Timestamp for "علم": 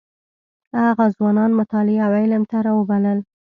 2.21-2.43